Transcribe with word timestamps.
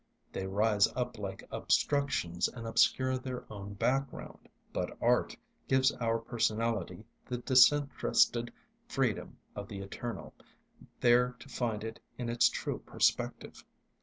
They 0.33 0.47
rise 0.47 0.87
up 0.95 1.19
like 1.19 1.47
obstructions 1.51 2.47
and 2.47 2.65
obscure 2.65 3.19
their 3.19 3.43
own 3.53 3.75
background. 3.75 4.49
But 4.73 4.97
art 4.99 5.35
gives 5.67 5.91
our 5.97 6.17
personality 6.17 7.05
the 7.27 7.37
disinterested 7.37 8.51
freedom 8.87 9.37
of 9.55 9.67
the 9.67 9.77
eternal, 9.81 10.33
there 11.01 11.33
to 11.37 11.47
find 11.49 11.83
it 11.83 11.99
in 12.17 12.29
its 12.29 12.49
true 12.49 12.79
perspective. 12.79 13.63